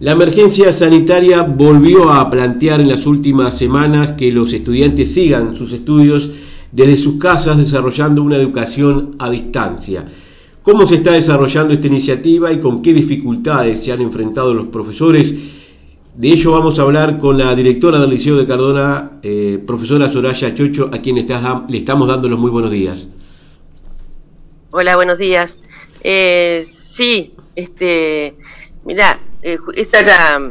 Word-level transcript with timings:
La 0.00 0.12
emergencia 0.12 0.72
sanitaria 0.72 1.42
volvió 1.42 2.10
a 2.10 2.30
plantear 2.30 2.80
en 2.80 2.88
las 2.88 3.06
últimas 3.06 3.58
semanas 3.58 4.12
que 4.16 4.32
los 4.32 4.50
estudiantes 4.54 5.12
sigan 5.12 5.54
sus 5.54 5.74
estudios 5.74 6.30
desde 6.72 6.96
sus 6.96 7.18
casas 7.18 7.58
desarrollando 7.58 8.22
una 8.22 8.36
educación 8.36 9.14
a 9.18 9.28
distancia. 9.28 10.06
¿Cómo 10.62 10.86
se 10.86 10.94
está 10.94 11.12
desarrollando 11.12 11.74
esta 11.74 11.88
iniciativa 11.88 12.50
y 12.50 12.60
con 12.60 12.80
qué 12.80 12.94
dificultades 12.94 13.84
se 13.84 13.92
han 13.92 14.00
enfrentado 14.00 14.54
los 14.54 14.68
profesores? 14.68 15.34
De 16.16 16.28
ello 16.28 16.52
vamos 16.52 16.78
a 16.78 16.82
hablar 16.82 17.18
con 17.18 17.36
la 17.36 17.54
directora 17.54 17.98
del 17.98 18.08
Liceo 18.08 18.38
de 18.38 18.46
Cardona, 18.46 19.18
eh, 19.22 19.62
profesora 19.66 20.08
Soraya 20.08 20.54
Chocho, 20.54 20.88
a 20.90 21.02
quien 21.02 21.16
le 21.16 21.76
estamos 21.76 22.08
dando 22.08 22.26
los 22.26 22.38
muy 22.38 22.50
buenos 22.50 22.70
días. 22.70 23.10
Hola, 24.70 24.96
buenos 24.96 25.18
días. 25.18 25.58
Eh, 26.02 26.66
sí, 26.72 27.34
este, 27.54 28.34
mira, 28.86 29.20
eh, 29.42 29.58
esta 29.74 30.02
ya 30.02 30.50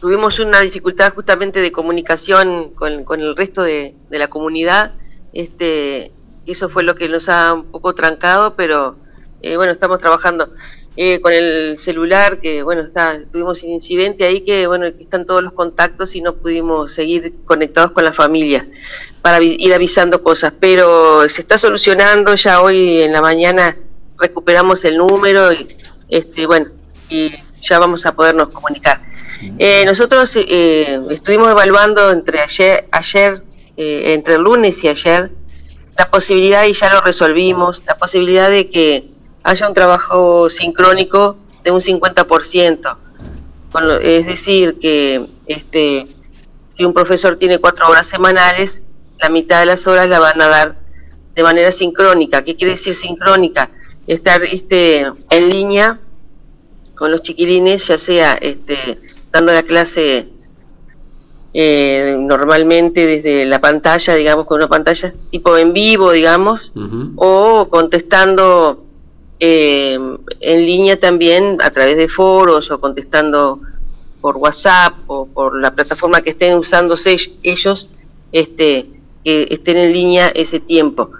tuvimos 0.00 0.38
una 0.38 0.60
dificultad 0.60 1.12
justamente 1.14 1.60
de 1.60 1.72
comunicación 1.72 2.70
con, 2.74 3.20
el 3.20 3.36
resto 3.36 3.62
de, 3.62 3.94
la 4.10 4.28
comunidad. 4.28 4.92
Este, 5.32 6.12
eso 6.46 6.68
fue 6.68 6.82
lo 6.82 6.94
que 6.94 7.08
nos 7.08 7.28
ha 7.28 7.54
un 7.54 7.70
poco 7.70 7.94
trancado, 7.94 8.54
pero 8.56 8.96
eh, 9.42 9.56
bueno, 9.56 9.72
estamos 9.72 9.98
trabajando 9.98 10.52
eh, 10.96 11.20
con 11.20 11.32
el 11.32 11.78
celular, 11.78 12.40
que 12.40 12.62
bueno, 12.62 12.82
está, 12.82 13.20
tuvimos 13.30 13.62
un 13.62 13.70
incidente 13.70 14.24
ahí 14.24 14.40
que 14.40 14.66
bueno, 14.66 14.86
están 14.86 15.26
todos 15.26 15.42
los 15.42 15.52
contactos 15.52 16.16
y 16.16 16.20
no 16.20 16.34
pudimos 16.34 16.92
seguir 16.92 17.34
conectados 17.44 17.92
con 17.92 18.04
la 18.04 18.12
familia 18.12 18.66
para 19.22 19.42
ir 19.42 19.72
avisando 19.72 20.22
cosas, 20.22 20.52
pero 20.58 21.28
se 21.28 21.42
está 21.42 21.58
solucionando 21.58 22.34
ya 22.34 22.62
hoy 22.62 23.02
en 23.02 23.12
la 23.12 23.20
mañana 23.20 23.76
recuperamos 24.18 24.84
el 24.84 24.98
número 24.98 25.52
y 25.52 25.68
este 26.08 26.46
bueno 26.46 26.66
y 27.08 27.32
ya 27.60 27.78
vamos 27.78 28.06
a 28.06 28.12
podernos 28.12 28.50
comunicar. 28.50 29.00
Eh, 29.58 29.84
nosotros 29.86 30.32
eh, 30.36 31.00
estuvimos 31.10 31.50
evaluando 31.50 32.10
entre 32.10 32.40
ayer, 32.40 32.88
ayer 32.90 33.42
eh, 33.76 34.14
entre 34.14 34.34
el 34.34 34.42
lunes 34.42 34.82
y 34.82 34.88
ayer, 34.88 35.30
la 35.96 36.10
posibilidad, 36.10 36.64
y 36.64 36.72
ya 36.72 36.92
lo 36.92 37.00
resolvimos, 37.00 37.82
la 37.86 37.96
posibilidad 37.96 38.50
de 38.50 38.68
que 38.68 39.10
haya 39.42 39.68
un 39.68 39.74
trabajo 39.74 40.50
sincrónico 40.50 41.36
de 41.64 41.70
un 41.70 41.80
50%. 41.80 42.96
es 44.02 44.26
decir, 44.26 44.78
que 44.80 45.24
este, 45.46 46.08
si 46.76 46.84
un 46.84 46.92
profesor 46.92 47.36
tiene 47.36 47.58
cuatro 47.58 47.88
horas 47.88 48.06
semanales, 48.06 48.84
la 49.20 49.28
mitad 49.28 49.60
de 49.60 49.66
las 49.66 49.86
horas 49.86 50.06
la 50.08 50.18
van 50.20 50.40
a 50.40 50.48
dar 50.48 50.76
de 51.34 51.42
manera 51.42 51.72
sincrónica. 51.72 52.42
¿Qué 52.42 52.56
quiere 52.56 52.72
decir 52.72 52.94
sincrónica? 52.94 53.70
Estar 54.06 54.42
este, 54.44 55.06
en 55.30 55.50
línea 55.50 56.00
con 56.98 57.12
los 57.12 57.22
chiquilines, 57.22 57.86
ya 57.86 57.96
sea 57.96 58.32
este, 58.32 58.98
dando 59.30 59.52
la 59.52 59.62
clase 59.62 60.26
eh, 61.54 62.16
normalmente 62.18 63.06
desde 63.06 63.46
la 63.46 63.60
pantalla, 63.60 64.14
digamos, 64.16 64.46
con 64.46 64.56
una 64.58 64.68
pantalla 64.68 65.14
tipo 65.30 65.56
en 65.56 65.72
vivo, 65.72 66.10
digamos, 66.10 66.72
o 67.16 67.68
contestando 67.70 68.84
eh, 69.38 69.98
en 70.40 70.66
línea 70.66 70.98
también 70.98 71.58
a 71.62 71.70
través 71.70 71.96
de 71.96 72.08
foros 72.08 72.70
o 72.72 72.80
contestando 72.80 73.60
por 74.20 74.36
WhatsApp 74.36 74.94
o 75.06 75.26
por 75.26 75.60
la 75.60 75.72
plataforma 75.72 76.20
que 76.20 76.30
estén 76.30 76.58
usando 76.58 76.96
ellos, 77.44 77.88
este, 78.32 78.86
que 79.24 79.46
estén 79.50 79.76
en 79.76 79.92
línea 79.92 80.26
ese 80.34 80.58
tiempo. 80.58 81.12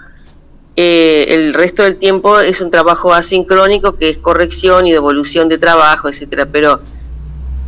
Eh, 0.80 1.34
el 1.34 1.54
resto 1.54 1.82
del 1.82 1.96
tiempo 1.96 2.38
es 2.38 2.60
un 2.60 2.70
trabajo 2.70 3.12
asincrónico 3.12 3.96
que 3.96 4.10
es 4.10 4.18
corrección 4.18 4.86
y 4.86 4.92
devolución 4.92 5.48
de 5.48 5.58
trabajo, 5.58 6.08
etcétera, 6.08 6.46
pero 6.52 6.80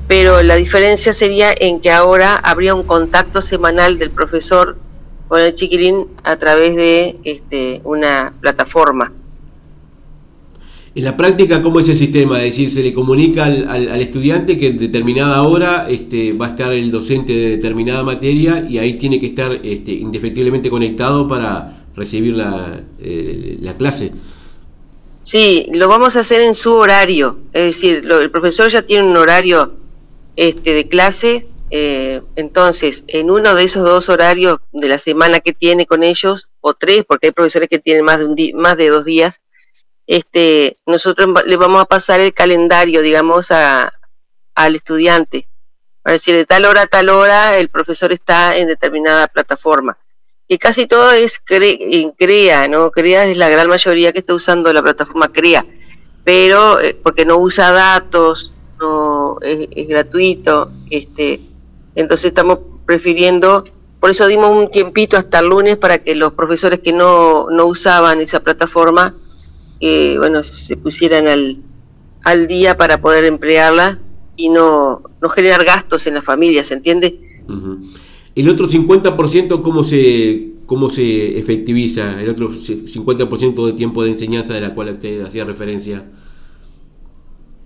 pero 0.06 0.44
la 0.44 0.54
diferencia 0.54 1.12
sería 1.12 1.48
en 1.58 1.80
que 1.80 1.90
ahora 1.90 2.36
habría 2.36 2.72
un 2.72 2.84
contacto 2.84 3.42
semanal 3.42 3.98
del 3.98 4.12
profesor 4.12 4.76
con 5.26 5.40
el 5.40 5.54
chiquilín 5.54 6.06
a 6.22 6.36
través 6.36 6.76
de 6.76 7.16
este, 7.24 7.80
una 7.82 8.32
plataforma. 8.40 9.12
En 10.94 11.04
la 11.04 11.16
práctica, 11.16 11.62
¿cómo 11.62 11.80
es 11.80 11.88
el 11.88 11.96
sistema? 11.96 12.38
Es 12.38 12.44
decir, 12.44 12.70
se 12.70 12.82
le 12.82 12.94
comunica 12.94 13.44
al, 13.44 14.00
estudiante 14.00 14.56
que 14.56 14.68
en 14.68 14.78
determinada 14.78 15.42
hora 15.42 15.86
este, 15.88 16.32
va 16.32 16.46
a 16.46 16.50
estar 16.50 16.72
el 16.72 16.92
docente 16.92 17.32
de 17.32 17.50
determinada 17.50 18.04
materia 18.04 18.64
y 18.68 18.78
ahí 18.78 18.94
tiene 18.94 19.18
que 19.18 19.26
estar 19.26 19.58
este, 19.64 19.92
indefectiblemente 19.92 20.70
conectado 20.70 21.26
para 21.26 21.79
recibir 21.94 22.34
la, 22.34 22.80
eh, 22.98 23.58
la 23.60 23.76
clase. 23.76 24.12
Sí, 25.22 25.68
lo 25.72 25.88
vamos 25.88 26.16
a 26.16 26.20
hacer 26.20 26.40
en 26.40 26.54
su 26.54 26.74
horario, 26.74 27.38
es 27.52 27.62
decir, 27.62 28.02
el 28.04 28.30
profesor 28.30 28.68
ya 28.70 28.82
tiene 28.82 29.08
un 29.08 29.16
horario 29.16 29.74
este, 30.34 30.72
de 30.72 30.88
clase, 30.88 31.46
eh, 31.70 32.22
entonces 32.34 33.04
en 33.06 33.30
uno 33.30 33.54
de 33.54 33.62
esos 33.62 33.84
dos 33.84 34.08
horarios 34.08 34.58
de 34.72 34.88
la 34.88 34.98
semana 34.98 35.40
que 35.40 35.52
tiene 35.52 35.86
con 35.86 36.02
ellos, 36.02 36.48
o 36.60 36.74
tres, 36.74 37.04
porque 37.06 37.28
hay 37.28 37.32
profesores 37.32 37.68
que 37.68 37.78
tienen 37.78 38.04
más 38.04 38.18
de, 38.18 38.24
un 38.24 38.36
más 38.60 38.76
de 38.76 38.88
dos 38.88 39.04
días, 39.04 39.40
este, 40.06 40.76
nosotros 40.86 41.28
le 41.46 41.56
vamos 41.56 41.82
a 41.82 41.84
pasar 41.84 42.18
el 42.18 42.34
calendario, 42.34 43.02
digamos, 43.02 43.52
a, 43.52 43.92
al 44.54 44.74
estudiante, 44.74 45.46
para 46.02 46.14
decir 46.14 46.34
de 46.34 46.46
tal 46.46 46.64
hora 46.64 46.82
a 46.82 46.86
tal 46.86 47.10
hora 47.10 47.58
el 47.58 47.68
profesor 47.68 48.10
está 48.12 48.56
en 48.56 48.66
determinada 48.66 49.28
plataforma 49.28 49.98
que 50.50 50.58
casi 50.58 50.88
todo 50.88 51.12
es 51.12 51.40
en 51.48 52.10
CREA, 52.10 52.66
¿no? 52.66 52.90
CREA 52.90 53.26
es 53.26 53.36
la 53.36 53.48
gran 53.48 53.68
mayoría 53.68 54.10
que 54.10 54.18
está 54.18 54.34
usando 54.34 54.72
la 54.72 54.82
plataforma 54.82 55.30
CREA, 55.30 55.64
pero 56.24 56.80
eh, 56.80 56.98
porque 57.00 57.24
no 57.24 57.36
usa 57.36 57.70
datos, 57.70 58.52
no 58.80 59.38
es, 59.42 59.86
gratuito, 59.86 60.72
este, 60.90 61.40
entonces 61.94 62.30
estamos 62.30 62.58
prefiriendo, 62.84 63.62
por 64.00 64.10
eso 64.10 64.26
dimos 64.26 64.50
un 64.50 64.68
tiempito 64.72 65.16
hasta 65.16 65.38
el 65.38 65.46
lunes 65.46 65.76
para 65.76 65.98
que 65.98 66.16
los 66.16 66.32
profesores 66.32 66.80
que 66.80 66.92
no, 66.92 67.48
no 67.48 67.66
usaban 67.66 68.20
esa 68.20 68.40
plataforma, 68.40 69.14
que 69.78 70.18
bueno, 70.18 70.42
se 70.42 70.76
pusieran 70.76 71.28
al, 71.28 71.58
al 72.24 72.48
día 72.48 72.76
para 72.76 73.00
poder 73.00 73.24
emplearla 73.24 74.00
y 74.34 74.48
no, 74.48 75.04
no 75.22 75.28
generar 75.28 75.64
gastos 75.64 76.08
en 76.08 76.14
la 76.14 76.22
familia, 76.22 76.64
¿se 76.64 76.74
entiende? 76.74 77.20
El 78.40 78.48
otro 78.48 78.66
50%, 78.68 79.60
¿cómo 79.60 79.84
se, 79.84 80.52
cómo 80.64 80.88
se 80.88 81.38
efectiviza? 81.38 82.18
El 82.22 82.30
otro 82.30 82.48
50% 82.48 83.66
de 83.66 83.72
tiempo 83.74 84.02
de 84.02 84.12
enseñanza 84.12 84.54
de 84.54 84.62
la 84.62 84.74
cual 84.74 84.94
usted 84.94 85.20
hacía 85.26 85.44
referencia. 85.44 86.06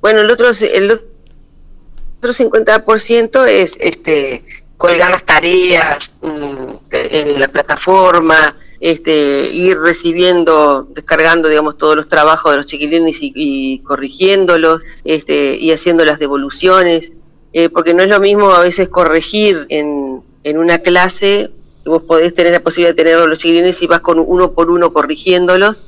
Bueno, 0.00 0.22
el 0.22 0.30
otro, 0.32 0.48
el 0.50 0.90
otro 0.90 2.32
50% 2.32 3.46
es 3.46 3.76
este, 3.78 4.44
colgar 4.76 5.12
las 5.12 5.24
tareas 5.24 6.16
mm, 6.20 6.74
en 6.90 7.38
la 7.38 7.46
plataforma, 7.46 8.56
este, 8.80 9.52
ir 9.52 9.78
recibiendo, 9.78 10.88
descargando, 10.92 11.48
digamos, 11.48 11.78
todos 11.78 11.94
los 11.94 12.08
trabajos 12.08 12.50
de 12.50 12.56
los 12.56 12.66
chiquilines 12.66 13.18
y, 13.20 13.78
corrigiéndolos, 13.84 14.82
este, 15.04 15.56
y 15.56 15.70
haciendo 15.70 16.04
las 16.04 16.18
devoluciones, 16.18 17.12
eh, 17.52 17.68
porque 17.68 17.94
no 17.94 18.02
es 18.02 18.08
lo 18.08 18.18
mismo 18.18 18.50
a 18.50 18.58
veces 18.58 18.88
corregir 18.88 19.66
en, 19.68 20.23
en 20.44 20.58
una 20.58 20.78
clase 20.78 21.50
vos 21.84 22.02
podés 22.02 22.34
tener 22.34 22.52
la 22.52 22.60
posibilidad 22.60 22.94
de 22.94 23.02
tener 23.02 23.28
los 23.28 23.38
chiquilines 23.38 23.82
y 23.82 23.86
vas 23.86 24.00
con 24.00 24.18
uno 24.18 24.52
por 24.52 24.70
uno 24.70 24.92
corrigiéndolos 24.92 25.82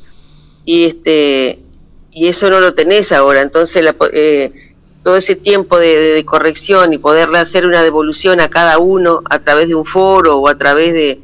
y 0.65 0.85
este 0.85 1.61
y 2.13 2.29
eso 2.29 2.49
no 2.49 2.61
lo 2.61 2.73
tenés 2.75 3.13
ahora. 3.13 3.43
Entonces 3.43 3.85
eh, 4.13 4.53
todo 5.03 5.17
ese 5.17 5.37
tiempo 5.37 5.79
de, 5.79 6.25
corrección 6.25 6.95
y 6.95 6.99
poderle 6.99 7.39
hacer 7.39 7.67
una 7.67 7.83
devolución 7.83 8.41
a 8.41 8.49
cada 8.49 8.79
uno 8.79 9.23
a 9.29 9.39
través 9.39 9.69
de 9.69 9.75
un 9.75 9.85
foro 9.85 10.39
o 10.39 10.49
a 10.49 10.57
través 10.57 10.95
de, 10.95 11.21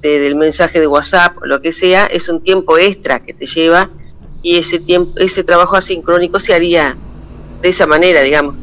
del 0.00 0.36
mensaje 0.36 0.78
de 0.78 0.86
WhatsApp 0.86 1.36
lo 1.42 1.60
que 1.60 1.72
sea 1.72 2.06
es 2.06 2.28
un 2.28 2.40
tiempo 2.40 2.78
extra 2.78 3.20
que 3.20 3.34
te 3.34 3.46
lleva 3.46 3.90
y 4.42 4.56
ese 4.56 4.78
tiempo 4.78 5.18
ese 5.18 5.42
trabajo 5.42 5.74
asincrónico 5.74 6.38
se 6.38 6.54
haría 6.54 6.96
de 7.60 7.68
esa 7.68 7.86
manera 7.86 8.22
digamos. 8.22 8.54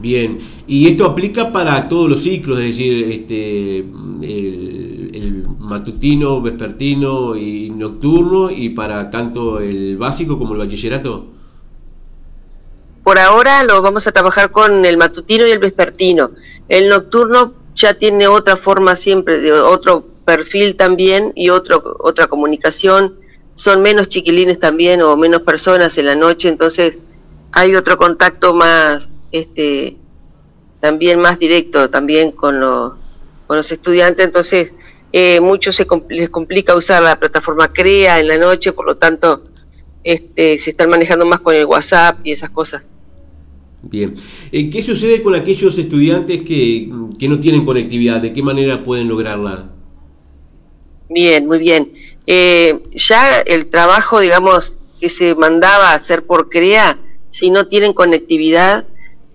Bien, 0.00 0.38
y 0.66 0.88
esto 0.88 1.04
aplica 1.04 1.52
para 1.52 1.88
todos 1.88 2.08
los 2.08 2.22
ciclos, 2.22 2.58
es 2.58 2.66
decir, 2.66 3.12
este, 3.12 3.78
el, 3.78 5.44
matutino, 5.58 6.42
vespertino 6.42 7.36
y 7.36 7.70
nocturno, 7.70 8.50
y 8.50 8.70
para 8.70 9.10
tanto 9.10 9.60
el 9.60 9.96
básico 9.96 10.38
como 10.38 10.52
el 10.54 10.60
bachillerato. 10.60 11.26
Por 13.02 13.18
ahora 13.18 13.64
lo 13.64 13.80
vamos 13.82 14.06
a 14.06 14.12
trabajar 14.12 14.50
con 14.50 14.84
el 14.84 14.96
matutino 14.96 15.46
y 15.46 15.50
el 15.50 15.58
vespertino. 15.58 16.30
El 16.68 16.88
nocturno 16.88 17.54
ya 17.74 17.94
tiene 17.94 18.26
otra 18.26 18.56
forma 18.56 18.94
siempre, 18.94 19.40
de 19.40 19.52
otro 19.52 20.06
perfil 20.24 20.76
también 20.76 21.32
y 21.34 21.48
otro, 21.50 21.82
otra 22.00 22.26
comunicación. 22.26 23.16
Son 23.54 23.82
menos 23.82 24.08
chiquilines 24.08 24.58
también 24.58 25.02
o 25.02 25.16
menos 25.16 25.42
personas 25.42 25.96
en 25.98 26.06
la 26.06 26.14
noche, 26.14 26.48
entonces 26.48 26.98
hay 27.52 27.74
otro 27.74 27.96
contacto 27.96 28.52
más 28.52 29.10
este, 29.32 29.96
también 30.84 31.18
más 31.18 31.38
directo 31.38 31.88
también 31.88 32.32
con 32.32 32.60
los, 32.60 32.92
con 33.46 33.56
los 33.56 33.72
estudiantes, 33.72 34.22
entonces 34.22 34.70
eh, 35.12 35.40
muchos 35.40 35.74
se 35.74 35.86
les 36.10 36.28
complica 36.28 36.76
usar 36.76 37.02
la 37.02 37.18
plataforma 37.18 37.72
CREA 37.72 38.20
en 38.20 38.28
la 38.28 38.36
noche, 38.36 38.74
por 38.74 38.84
lo 38.84 38.98
tanto 38.98 39.44
este, 40.02 40.58
se 40.58 40.72
están 40.72 40.90
manejando 40.90 41.24
más 41.24 41.40
con 41.40 41.56
el 41.56 41.64
WhatsApp 41.64 42.18
y 42.22 42.32
esas 42.32 42.50
cosas. 42.50 42.82
Bien. 43.80 44.14
Eh, 44.52 44.68
¿Qué 44.68 44.82
sucede 44.82 45.22
con 45.22 45.34
aquellos 45.34 45.78
estudiantes 45.78 46.42
que, 46.42 46.90
que, 47.18 47.28
no 47.28 47.38
tienen 47.38 47.64
conectividad? 47.64 48.20
¿De 48.20 48.34
qué 48.34 48.42
manera 48.42 48.84
pueden 48.84 49.08
lograrla? 49.08 49.70
Bien, 51.08 51.46
muy 51.46 51.60
bien. 51.60 51.94
Eh, 52.26 52.78
ya 52.92 53.40
el 53.40 53.70
trabajo, 53.70 54.20
digamos, 54.20 54.76
que 55.00 55.08
se 55.08 55.34
mandaba 55.34 55.92
a 55.92 55.94
hacer 55.94 56.26
por 56.26 56.50
CREA, 56.50 56.98
si 57.30 57.50
no 57.50 57.64
tienen 57.64 57.94
conectividad 57.94 58.84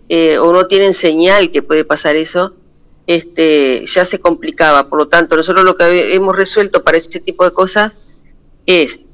eh, 0.09 0.39
o 0.39 0.51
no 0.51 0.65
tienen 0.67 0.93
señal, 0.93 1.51
que 1.51 1.61
puede 1.61 1.85
pasar 1.85 2.15
eso, 2.15 2.55
este, 3.05 3.85
ya 3.87 4.05
se 4.05 4.19
complicaba. 4.19 4.89
Por 4.89 4.99
lo 4.99 5.07
tanto, 5.07 5.37
nosotros 5.37 5.63
lo 5.63 5.75
que 5.75 6.13
hemos 6.15 6.35
resuelto 6.35 6.83
para 6.83 6.97
este 6.97 7.19
tipo 7.19 7.45
de 7.45 7.51
cosas 7.51 7.93
es 8.65 9.05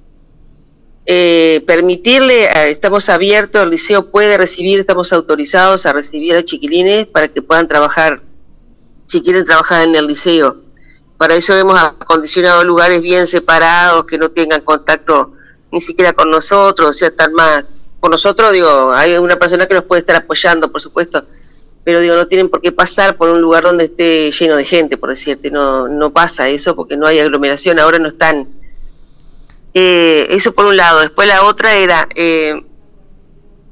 eh, 1.05 1.63
permitirle, 1.67 2.49
estamos 2.71 3.09
abiertos, 3.09 3.61
el 3.61 3.69
liceo 3.69 4.09
puede 4.09 4.37
recibir, 4.37 4.79
estamos 4.79 5.13
autorizados 5.13 5.85
a 5.85 5.93
recibir 5.93 6.35
a 6.35 6.43
chiquilines 6.43 7.07
para 7.07 7.27
que 7.27 7.41
puedan 7.41 7.67
trabajar, 7.67 8.23
si 9.05 9.21
quieren 9.21 9.45
trabajar 9.45 9.87
en 9.87 9.95
el 9.95 10.07
liceo. 10.07 10.57
Para 11.17 11.35
eso 11.35 11.53
hemos 11.53 11.79
acondicionado 11.79 12.63
lugares 12.63 13.01
bien 13.01 13.27
separados, 13.27 14.05
que 14.05 14.17
no 14.17 14.29
tengan 14.29 14.61
contacto 14.61 15.33
ni 15.71 15.79
siquiera 15.79 16.13
con 16.13 16.29
nosotros, 16.31 16.89
o 16.89 16.93
sea, 16.93 17.09
están 17.09 17.33
más... 17.33 17.65
Con 17.99 18.11
nosotros, 18.11 18.51
digo, 18.51 18.91
hay 18.93 19.17
una 19.17 19.37
persona 19.37 19.65
que 19.65 19.73
nos 19.73 19.83
puede 19.83 20.01
estar 20.01 20.15
apoyando, 20.15 20.71
por 20.71 20.81
supuesto, 20.81 21.25
pero 21.85 21.99
digo, 21.99 22.15
no 22.15 22.27
tienen 22.27 22.49
por 22.49 22.61
qué 22.61 22.71
pasar 22.71 23.15
por 23.15 23.29
un 23.29 23.39
lugar 23.39 23.63
donde 23.63 23.85
esté 23.85 24.31
lleno 24.31 24.55
de 24.55 24.65
gente, 24.65 24.97
por 24.97 25.11
decirte, 25.11 25.51
no, 25.51 25.87
no 25.87 26.11
pasa 26.11 26.49
eso 26.49 26.75
porque 26.75 26.97
no 26.97 27.05
hay 27.05 27.19
aglomeración, 27.19 27.79
ahora 27.79 27.99
no 27.99 28.07
están 28.07 28.47
eh, 29.75 30.25
eso 30.29 30.53
por 30.53 30.65
un 30.65 30.77
lado. 30.77 31.01
Después 31.01 31.27
la 31.27 31.43
otra 31.43 31.75
era, 31.75 32.07
eh, 32.15 32.59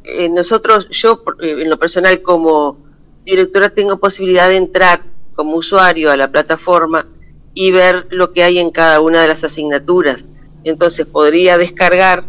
eh, 0.04 0.30
nosotros, 0.30 0.90
yo 0.92 1.24
en 1.40 1.70
lo 1.70 1.80
personal 1.80 2.22
como 2.22 2.78
directora 3.26 3.70
tengo 3.70 3.98
posibilidad 3.98 4.50
de 4.50 4.58
entrar 4.58 5.06
como 5.34 5.56
usuario 5.56 6.12
a 6.12 6.18
la 6.18 6.30
plataforma 6.30 7.08
y 7.54 7.72
ver 7.72 8.06
lo 8.12 8.32
que 8.32 8.44
hay 8.44 8.60
en 8.60 8.70
cada 8.70 9.00
una 9.00 9.22
de 9.22 9.30
las 9.30 9.44
asignaturas. 9.44 10.26
Entonces 10.64 11.08
podría 11.08 11.58
descargar 11.58 12.26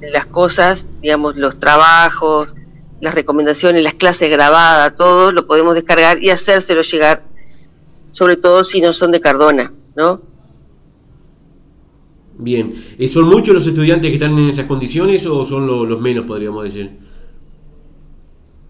las 0.00 0.26
cosas, 0.26 0.88
digamos, 1.00 1.36
los 1.36 1.58
trabajos, 1.58 2.54
las 3.00 3.14
recomendaciones, 3.14 3.82
las 3.82 3.94
clases 3.94 4.30
grabadas, 4.30 4.96
todo 4.96 5.32
lo 5.32 5.46
podemos 5.46 5.74
descargar 5.74 6.22
y 6.22 6.30
hacérselo 6.30 6.82
llegar, 6.82 7.24
sobre 8.10 8.36
todo 8.36 8.64
si 8.64 8.80
no 8.80 8.92
son 8.92 9.12
de 9.12 9.20
Cardona, 9.20 9.72
¿no? 9.94 10.20
Bien, 12.40 12.74
eh, 12.98 13.08
¿son 13.08 13.24
muchos 13.24 13.54
los 13.54 13.66
estudiantes 13.66 14.10
que 14.10 14.16
están 14.16 14.38
en 14.38 14.50
esas 14.50 14.66
condiciones 14.66 15.26
o 15.26 15.44
son 15.44 15.66
los 15.66 16.00
menos, 16.00 16.24
podríamos 16.24 16.64
decir? 16.64 16.98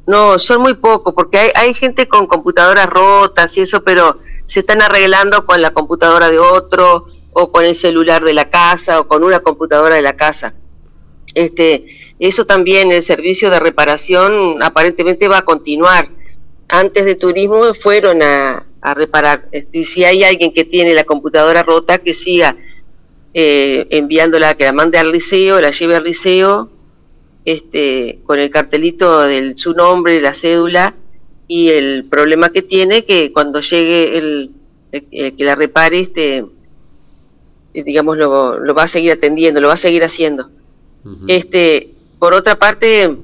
No, 0.06 0.38
son 0.38 0.62
muy 0.62 0.75
pocos, 0.75 1.12
porque 1.14 1.38
hay, 1.38 1.50
hay 1.54 1.75
gente 1.75 2.08
con 2.08 2.26
computadoras 2.26 2.86
rotas 2.86 3.54
y 3.58 3.60
eso, 3.60 3.82
pero 3.84 4.20
se 4.46 4.60
están 4.60 4.80
arreglando 4.80 5.44
con 5.44 5.60
la 5.60 5.72
computadora 5.72 6.30
de 6.30 6.38
otro, 6.38 7.06
o 7.32 7.52
con 7.52 7.64
el 7.64 7.75
celular 7.75 8.25
de 8.25 8.32
la 8.32 8.48
casa, 8.48 9.00
o 9.00 9.06
con 9.06 9.22
una 9.22 9.40
computadora 9.40 9.94
de 9.94 10.02
la 10.02 10.16
casa. 10.16 10.54
Este, 11.38 11.85
eso 12.19 12.46
también, 12.46 12.90
el 12.90 13.05
servicio 13.05 13.49
de 13.49 13.61
reparación 13.61 14.61
aparentemente 14.61 15.29
va 15.29 15.38
a 15.38 15.44
continuar. 15.44 16.08
Antes 16.67 17.05
de 17.05 17.14
turismo 17.14 17.75
fueron 17.75 18.23
a, 18.25 18.67
reparar. 18.96 19.49
Este, 19.52 19.85
si 19.85 20.02
hay 20.02 20.25
alguien 20.25 20.52
que 20.52 20.64
tiene 20.64 20.94
la 20.94 21.05
computadora 21.05 21.62
rota, 21.62 21.99
que 21.99 22.12
siga 22.12 22.56
eh, 23.35 23.87
enviándola, 23.90 24.55
que 24.55 24.64
la 24.64 24.73
mande 24.73 24.99
al 24.99 25.12
liceo, 25.12 25.61
la 25.61 25.70
lleve 25.70 25.94
al 25.94 26.02
liceo, 26.02 26.70
este, 27.44 28.19
con 28.25 28.40
el 28.40 28.50
cartelito 28.50 29.20
de 29.20 29.56
su 29.56 29.75
nombre, 29.75 30.20
la 30.20 30.35
cédula 30.35 30.96
y 31.46 31.69
el 31.69 32.05
problema 32.11 32.49
que 32.49 32.62
tiene, 32.62 33.05
que 33.05 33.32
cuando 33.32 33.61
llegue 33.61 34.19
el, 34.19 34.50
que 34.90 35.44
la 35.44 35.55
repare, 35.55 36.00
este, 36.00 36.44
eh, 37.75 37.85
digamos, 37.85 38.17
lo, 38.17 38.75
va 38.75 38.82
a 38.82 38.88
seguir 38.88 39.12
atendiendo, 39.12 39.61
lo 39.61 39.69
va 39.69 39.75
a 39.75 39.76
seguir 39.76 40.02
haciendo. 40.02 40.50
Este, 41.26 41.94
por 42.19 42.34
otra 42.34 42.58
parte, 42.58 43.16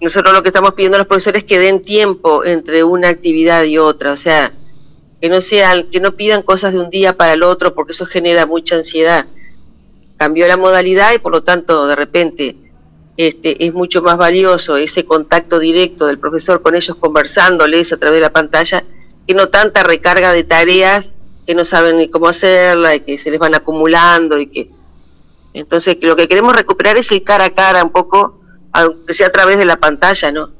nosotros 0.00 0.34
lo 0.34 0.42
que 0.42 0.48
estamos 0.48 0.74
pidiendo 0.74 0.96
a 0.96 1.00
los 1.00 1.06
profesores 1.06 1.42
es 1.42 1.48
que 1.48 1.58
den 1.58 1.82
tiempo 1.82 2.44
entre 2.44 2.84
una 2.84 3.08
actividad 3.08 3.64
y 3.64 3.78
otra, 3.78 4.12
o 4.12 4.16
sea, 4.16 4.52
que 5.20 5.28
no 5.28 5.40
sean, 5.40 5.90
que 5.90 6.00
no 6.00 6.12
pidan 6.12 6.42
cosas 6.42 6.72
de 6.72 6.80
un 6.80 6.90
día 6.90 7.16
para 7.16 7.32
el 7.32 7.42
otro 7.42 7.74
porque 7.74 7.92
eso 7.92 8.04
genera 8.04 8.46
mucha 8.46 8.76
ansiedad. 8.76 9.26
Cambió 10.16 10.46
la 10.46 10.56
modalidad 10.56 11.14
y 11.14 11.18
por 11.18 11.32
lo 11.32 11.42
tanto 11.42 11.86
de 11.86 11.96
repente 11.96 12.56
este, 13.16 13.64
es 13.64 13.72
mucho 13.72 14.02
más 14.02 14.18
valioso 14.18 14.76
ese 14.76 15.04
contacto 15.04 15.58
directo 15.58 16.06
del 16.06 16.18
profesor 16.18 16.62
con 16.62 16.74
ellos 16.74 16.96
conversándoles 16.96 17.92
a 17.92 17.96
través 17.96 18.16
de 18.16 18.22
la 18.22 18.32
pantalla 18.32 18.84
que 19.26 19.34
no 19.34 19.48
tanta 19.48 19.82
recarga 19.82 20.32
de 20.32 20.44
tareas 20.44 21.06
que 21.46 21.54
no 21.54 21.64
saben 21.64 21.98
ni 21.98 22.08
cómo 22.08 22.28
hacerla 22.28 22.94
y 22.94 23.00
que 23.00 23.18
se 23.18 23.30
les 23.30 23.38
van 23.38 23.54
acumulando 23.54 24.38
y 24.38 24.48
que 24.48 24.70
entonces 25.54 25.96
lo 26.02 26.16
que 26.16 26.28
queremos 26.28 26.54
recuperar 26.54 26.98
es 26.98 27.10
el 27.10 27.22
cara 27.22 27.46
a 27.46 27.54
cara 27.54 27.82
un 27.82 27.90
poco 27.90 28.40
aunque 28.72 29.14
sea 29.14 29.28
a 29.28 29.30
través 29.30 29.56
de 29.56 29.64
la 29.64 29.76
pantalla 29.76 30.30
no 30.30 30.50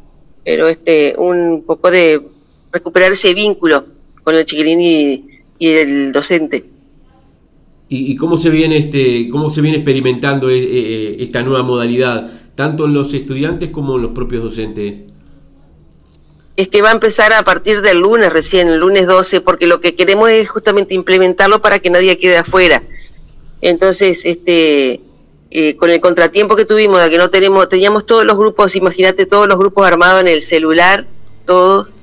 pero 0.42 0.68
este 0.68 1.14
un 1.18 1.64
poco 1.66 1.90
de 1.90 2.20
recuperar 2.72 3.12
ese 3.12 3.32
vínculo 3.34 3.84
con 4.24 4.34
el 4.34 4.44
chiquilín 4.44 4.80
y, 4.80 5.30
el 5.60 6.12
docente. 6.12 6.64
¿Y, 7.88 8.16
cómo 8.16 8.36
se 8.36 8.50
viene 8.50 8.76
este, 8.76 9.28
cómo 9.30 9.50
se 9.50 9.60
viene 9.60 9.78
experimentando 9.78 10.50
eh, 10.50 10.58
eh, 10.58 11.16
esta 11.20 11.42
nueva 11.42 11.62
modalidad, 11.62 12.30
tanto 12.54 12.86
en 12.86 12.94
los 12.94 13.14
estudiantes 13.14 13.70
como 13.70 13.96
en 13.96 14.02
los 14.02 14.10
propios 14.10 14.42
docentes? 14.42 14.94
Es 16.56 16.68
que 16.68 16.82
va 16.82 16.90
a 16.90 16.92
empezar 16.92 17.32
a 17.32 17.42
partir 17.42 17.80
del 17.82 17.98
lunes 17.98 18.32
recién, 18.32 18.68
el 18.68 18.80
lunes 18.80 19.06
12, 19.06 19.40
porque 19.40 19.66
lo 19.66 19.80
que 19.80 19.94
queremos 19.94 20.30
es 20.30 20.48
justamente 20.48 20.94
implementarlo 20.94 21.62
para 21.62 21.78
que 21.78 21.90
nadie 21.90 22.18
quede 22.18 22.38
afuera. 22.38 22.82
Entonces, 23.64 24.20
este, 24.24 25.00
eh, 25.50 25.76
con 25.76 25.88
el 25.88 25.98
contratiempo 25.98 26.54
que 26.54 26.66
tuvimos, 26.66 27.02
de 27.02 27.08
que 27.08 27.16
no 27.16 27.30
tenemos, 27.30 27.66
teníamos 27.66 28.04
todos 28.04 28.26
los 28.26 28.36
grupos, 28.36 28.76
imagínate 28.76 29.24
todos 29.24 29.48
los 29.48 29.58
grupos 29.58 29.86
armados 29.86 30.20
en 30.20 30.28
el 30.28 30.42
celular, 30.42 31.06
todos, 31.46 31.94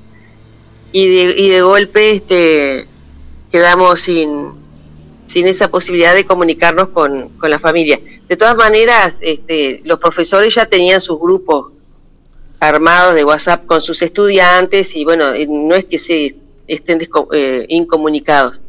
y 0.90 1.06
de, 1.06 1.40
y 1.40 1.50
de 1.50 1.62
golpe 1.62 2.10
este, 2.10 2.88
quedamos 3.52 4.00
sin, 4.00 4.60
esa 5.32 5.70
posibilidad 5.70 6.16
de 6.16 6.26
comunicarnos 6.26 6.88
con, 6.88 7.28
con 7.38 7.48
la 7.48 7.60
familia. 7.60 8.00
De 8.28 8.36
todas 8.36 8.56
maneras, 8.56 9.14
este, 9.20 9.82
los 9.84 10.00
profesores 10.00 10.52
ya 10.52 10.66
tenían 10.66 11.00
sus 11.00 11.20
grupos 11.20 11.72
armados 12.58 13.14
de 13.14 13.24
WhatsApp 13.24 13.66
con 13.66 13.80
sus 13.80 14.02
estudiantes 14.02 14.96
y 14.96 15.04
bueno, 15.04 15.32
eh, 15.32 15.46
no 15.48 15.76
es 15.76 15.84
que 15.84 16.00
se 16.00 16.34
estén 16.66 17.08
eh, 17.32 17.66
incomunicados, 17.68 18.60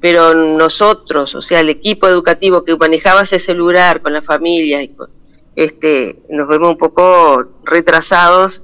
pero 0.00 0.34
nosotros, 0.34 1.34
o 1.34 1.42
sea, 1.42 1.60
el 1.60 1.68
equipo 1.68 2.06
educativo 2.06 2.64
que 2.64 2.76
manejaba 2.76 3.22
ese 3.22 3.38
celular 3.38 4.02
con 4.02 4.12
la 4.12 4.22
familia, 4.22 4.82
y 4.82 4.94
este, 5.54 6.22
nos 6.28 6.48
vemos 6.48 6.70
un 6.70 6.78
poco 6.78 7.46
retrasados 7.64 8.62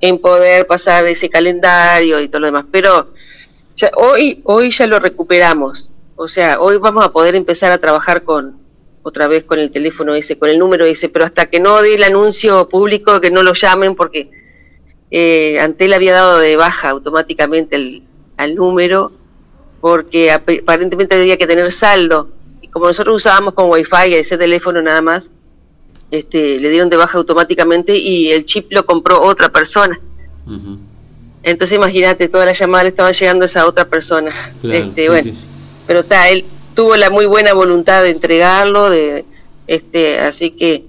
en 0.00 0.18
poder 0.18 0.66
pasar 0.66 1.06
ese 1.06 1.30
calendario 1.30 2.20
y 2.20 2.28
todo 2.28 2.40
lo 2.40 2.46
demás. 2.48 2.64
Pero 2.70 3.12
ya, 3.76 3.90
hoy, 3.96 4.42
hoy 4.44 4.70
ya 4.70 4.86
lo 4.86 4.98
recuperamos. 4.98 5.90
O 6.16 6.28
sea, 6.28 6.60
hoy 6.60 6.76
vamos 6.76 7.04
a 7.04 7.12
poder 7.12 7.34
empezar 7.34 7.72
a 7.72 7.78
trabajar 7.78 8.22
con 8.24 8.58
otra 9.02 9.28
vez 9.28 9.44
con 9.44 9.58
el 9.58 9.70
teléfono 9.70 10.14
ese, 10.14 10.38
con 10.38 10.48
el 10.48 10.58
número 10.58 10.84
ese, 10.86 11.08
pero 11.08 11.24
hasta 11.24 11.46
que 11.46 11.60
no 11.60 11.82
dé 11.82 11.94
el 11.94 12.02
anuncio 12.02 12.68
público, 12.68 13.20
que 13.20 13.30
no 13.30 13.42
lo 13.42 13.52
llamen 13.52 13.94
porque 13.94 14.30
eh, 15.10 15.58
Antel 15.60 15.92
había 15.92 16.14
dado 16.14 16.38
de 16.38 16.56
baja 16.56 16.90
automáticamente 16.90 17.76
el, 17.76 18.02
al 18.36 18.54
número 18.54 19.12
porque 19.84 20.30
aparentemente 20.30 21.14
había 21.14 21.36
que 21.36 21.46
tener 21.46 21.70
saldo. 21.70 22.30
Y 22.62 22.68
como 22.68 22.86
nosotros 22.86 23.16
usábamos 23.16 23.52
con 23.52 23.68
wifi 23.68 24.14
ese 24.14 24.38
teléfono 24.38 24.80
nada 24.80 25.02
más, 25.02 25.28
este, 26.10 26.58
le 26.58 26.70
dieron 26.70 26.88
de 26.88 26.96
baja 26.96 27.18
automáticamente 27.18 27.94
y 27.94 28.32
el 28.32 28.46
chip 28.46 28.72
lo 28.72 28.86
compró 28.86 29.20
otra 29.20 29.50
persona. 29.50 30.00
Entonces 31.42 31.76
imagínate, 31.76 32.28
todas 32.28 32.46
las 32.46 32.58
llamadas 32.58 32.84
le 32.84 32.88
estaban 32.88 33.12
llegando 33.12 33.42
a 33.42 33.44
esa 33.44 33.66
otra 33.66 33.84
persona. 33.84 34.32
este, 34.62 35.10
bueno, 35.10 35.32
pero 35.86 36.00
está, 36.00 36.30
él 36.30 36.46
tuvo 36.74 36.96
la 36.96 37.10
muy 37.10 37.26
buena 37.26 37.52
voluntad 37.52 38.04
de 38.04 38.08
entregarlo, 38.08 38.88
de, 38.88 39.26
este, 39.66 40.16
así 40.18 40.52
que 40.52 40.86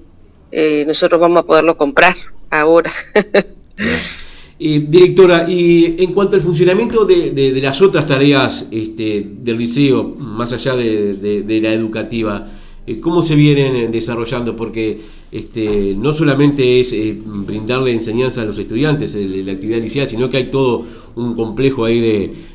eh, 0.54 0.86
nosotros 0.88 1.20
vamos 1.20 1.44
a 1.44 1.46
poderlo 1.46 1.76
comprar 1.76 2.16
ahora. 2.50 2.94
directora, 4.58 5.50
y 5.50 5.96
en 6.00 6.14
cuanto 6.14 6.36
al 6.36 6.42
funcionamiento 6.42 7.06
de, 7.06 7.60
las 7.62 7.82
otras 7.82 8.06
tareas 8.06 8.68
este, 8.72 9.26
del 9.42 9.58
liceo, 9.58 10.16
más 10.18 10.54
allá 10.54 10.76
de 10.76 11.60
la 11.62 11.74
educativa, 11.74 12.48
eh, 12.88 13.00
cómo 13.00 13.24
se 13.24 13.34
vienen 13.34 13.76
eh, 13.76 13.88
desarrollando, 13.88 14.56
porque 14.56 15.02
este, 15.32 15.96
no 15.98 16.14
solamente 16.14 16.80
es 16.80 16.94
eh, 16.94 17.18
brindarle 17.20 17.92
enseñanza 17.92 18.44
a 18.44 18.46
los 18.46 18.60
estudiantes 18.60 19.16
la 19.16 19.54
actividad 19.54 19.80
inicial, 19.80 20.08
sino 20.08 20.30
que 20.30 20.38
hay 20.38 20.52
todo 20.52 20.86
un 21.16 21.36
complejo 21.36 21.86
ahí 21.86 22.00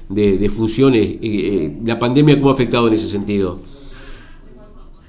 de, 0.08 0.48
funciones. 0.50 1.16
¿La 1.84 1.98
pandemia 1.98 2.36
cómo 2.36 2.50
ha 2.50 2.52
afectado 2.52 2.86
en 2.86 2.94
ese 2.94 3.08
sentido? 3.08 3.58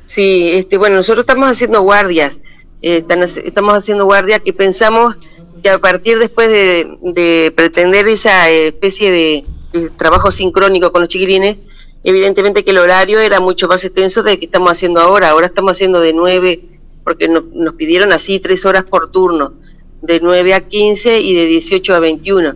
Sí, 0.06 0.50
este, 0.54 0.78
bueno, 0.78 0.96
nosotros 0.98 1.24
estamos 1.24 1.48
haciendo 1.50 1.82
guardias 1.82 2.40
estamos 2.82 3.76
haciendo 3.76 4.06
guardia 4.06 4.40
que 4.40 4.54
pensamos 4.54 5.16
que 5.62 5.70
a 5.70 5.80
partir 5.80 6.20
después 6.20 6.48
de, 6.50 7.54
pretender 7.56 8.08
esa 8.08 8.50
especie 8.50 9.12
de, 9.12 9.90
trabajo 9.98 10.32
sincrónico 10.32 10.92
con 10.92 11.02
los 11.02 11.10
chiquilines, 11.10 11.58
evidentemente 12.04 12.64
que 12.64 12.72
el 12.72 12.78
horario 12.78 13.20
era 13.20 13.40
mucho 13.40 13.68
más 13.68 13.84
extenso 13.86 14.22
de 14.24 14.38
que 14.38 14.46
estamos 14.46 14.72
haciendo 14.72 15.00
ahora. 15.00 15.30
Ahora 15.30 15.48
estamos 15.48 15.74
haciendo 15.74 16.00
de 16.00 16.14
9, 16.14 16.62
porque 17.04 17.28
nos 17.28 17.74
pidieron 17.76 18.12
así 18.12 18.40
tres 18.40 18.66
horas 18.66 18.84
por 18.84 19.12
turno, 19.12 19.54
de 20.02 20.20
9 20.20 20.54
a 20.54 20.68
15 20.68 21.20
y 21.20 21.34
de 21.34 21.46
18 21.46 21.96
a 21.96 22.00
21, 22.00 22.56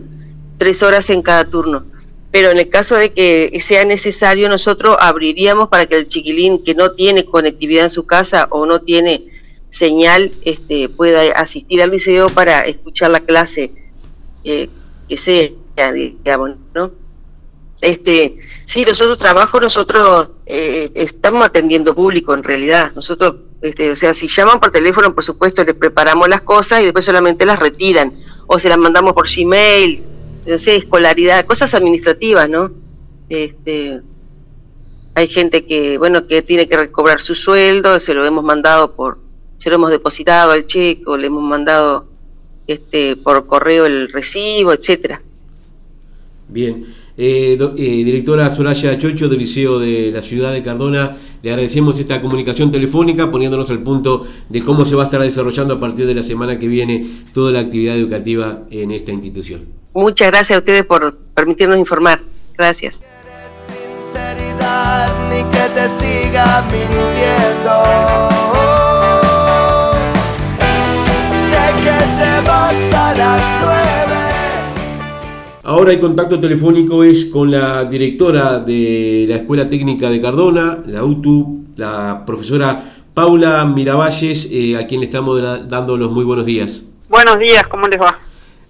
tres 0.58 0.82
horas 0.82 1.08
en 1.10 1.22
cada 1.22 1.44
turno. 1.48 1.84
Pero 2.30 2.50
en 2.50 2.58
el 2.58 2.68
caso 2.68 2.96
de 2.96 3.12
que 3.12 3.58
sea 3.62 3.84
necesario, 3.84 4.48
nosotros 4.48 4.96
abriríamos 5.00 5.68
para 5.68 5.86
que 5.86 5.96
el 5.96 6.08
chiquilín 6.08 6.62
que 6.62 6.74
no 6.74 6.92
tiene 6.92 7.24
conectividad 7.24 7.84
en 7.84 7.90
su 7.90 8.04
casa 8.04 8.48
o 8.50 8.66
no 8.66 8.80
tiene 8.80 9.24
señal 9.76 10.32
este, 10.42 10.88
pueda 10.88 11.20
asistir 11.32 11.82
al 11.82 11.90
liceo 11.90 12.30
para 12.30 12.60
escuchar 12.60 13.10
la 13.10 13.20
clase 13.20 13.72
eh, 14.42 14.70
que 15.06 15.16
sea, 15.18 15.92
digamos, 15.92 16.56
¿no? 16.74 16.92
Este, 17.82 18.38
sí, 18.64 18.84
nosotros 18.86 19.18
trabajo, 19.18 19.60
nosotros 19.60 20.30
eh, 20.46 20.90
estamos 20.94 21.44
atendiendo 21.44 21.94
público 21.94 22.32
en 22.32 22.42
realidad. 22.42 22.92
Nosotros, 22.94 23.34
este, 23.60 23.90
o 23.90 23.96
sea, 23.96 24.14
si 24.14 24.28
llaman 24.28 24.60
por 24.60 24.70
teléfono, 24.70 25.14
por 25.14 25.22
supuesto, 25.22 25.62
les 25.62 25.74
preparamos 25.74 26.26
las 26.26 26.40
cosas 26.40 26.80
y 26.80 26.84
después 26.84 27.04
solamente 27.04 27.44
las 27.44 27.60
retiran 27.60 28.14
o 28.46 28.58
se 28.58 28.70
las 28.70 28.78
mandamos 28.78 29.12
por 29.12 29.28
Gmail, 29.28 30.02
no 30.46 30.56
sé, 30.56 30.76
escolaridad, 30.76 31.44
cosas 31.44 31.74
administrativas, 31.74 32.48
¿no? 32.48 32.70
Este, 33.28 34.00
hay 35.14 35.28
gente 35.28 35.66
que, 35.66 35.98
bueno, 35.98 36.26
que 36.26 36.40
tiene 36.40 36.66
que 36.66 36.78
recobrar 36.78 37.20
su 37.20 37.34
sueldo, 37.34 38.00
se 38.00 38.14
lo 38.14 38.24
hemos 38.24 38.42
mandado 38.42 38.94
por 38.94 39.25
se 39.56 39.70
lo 39.70 39.76
hemos 39.76 39.90
depositado 39.90 40.52
al 40.52 40.66
checo, 40.66 41.16
le 41.16 41.26
hemos 41.28 41.42
mandado 41.42 42.06
este 42.66 43.16
por 43.16 43.46
correo 43.46 43.86
el 43.86 44.12
recibo, 44.12 44.72
etcétera. 44.72 45.22
Bien. 46.48 46.86
Eh, 47.18 47.56
eh, 47.58 48.04
directora 48.04 48.54
Soraya 48.54 48.98
Chocho 48.98 49.28
del 49.28 49.38
Liceo 49.38 49.78
de 49.78 50.10
la 50.10 50.20
Ciudad 50.20 50.52
de 50.52 50.62
Cardona, 50.62 51.16
le 51.42 51.50
agradecemos 51.50 51.98
esta 51.98 52.20
comunicación 52.20 52.70
telefónica 52.70 53.30
poniéndonos 53.30 53.70
al 53.70 53.82
punto 53.82 54.26
de 54.50 54.60
cómo 54.60 54.84
se 54.84 54.96
va 54.96 55.04
a 55.04 55.06
estar 55.06 55.22
desarrollando 55.22 55.74
a 55.74 55.80
partir 55.80 56.06
de 56.06 56.14
la 56.14 56.22
semana 56.22 56.58
que 56.58 56.68
viene 56.68 57.24
toda 57.32 57.52
la 57.52 57.60
actividad 57.60 57.96
educativa 57.96 58.64
en 58.70 58.90
esta 58.90 59.12
institución. 59.12 59.62
Muchas 59.94 60.28
gracias 60.28 60.56
a 60.56 60.60
ustedes 60.60 60.84
por 60.84 61.16
permitirnos 61.34 61.78
informar. 61.78 62.20
Gracias. 62.58 63.02
Ahora 75.68 75.92
el 75.92 75.98
contacto 75.98 76.38
telefónico 76.38 77.02
es 77.02 77.24
con 77.24 77.50
la 77.50 77.84
directora 77.84 78.60
de 78.60 79.26
la 79.28 79.36
Escuela 79.36 79.68
Técnica 79.68 80.08
de 80.08 80.20
Cardona, 80.20 80.78
la 80.86 81.04
UTU, 81.04 81.64
la 81.76 82.22
profesora 82.24 82.94
Paula 83.12 83.64
Miravalles, 83.64 84.48
eh, 84.52 84.76
a 84.76 84.86
quien 84.86 85.00
le 85.00 85.06
estamos 85.06 85.42
dando 85.68 85.96
los 85.96 86.12
muy 86.12 86.24
buenos 86.24 86.46
días. 86.46 86.84
Buenos 87.08 87.38
días, 87.40 87.64
¿cómo 87.68 87.88
les 87.88 88.00
va? 88.00 88.16